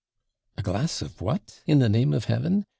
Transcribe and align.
'A 0.57 0.63
glass 0.63 1.03
of 1.03 1.21
what, 1.21 1.61
in 1.67 1.77
the 1.77 1.87
name 1.87 2.11
of 2.11 2.25
Heaven?' 2.25 2.65